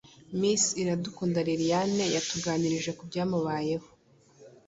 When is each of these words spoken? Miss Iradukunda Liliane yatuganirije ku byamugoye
Miss 0.39 0.63
Iradukunda 0.81 1.39
Liliane 1.47 2.05
yatuganirije 2.15 2.91
ku 2.97 3.03
byamugoye 3.09 3.75